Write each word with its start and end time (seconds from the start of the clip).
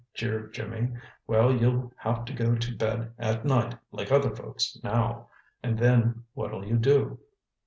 jeered 0.15 0.51
Jimmy. 0.51 0.91
"Well, 1.27 1.53
you'll 1.55 1.93
have 1.97 2.25
to 2.25 2.33
go 2.33 2.55
to 2.55 2.75
bed 2.75 3.11
at 3.19 3.45
night, 3.45 3.75
like 3.91 4.11
other 4.11 4.35
folks, 4.35 4.75
now. 4.83 5.27
And 5.61 5.77
then 5.77 6.23
what'll 6.33 6.65
you 6.65 6.77
do?" 6.77 7.19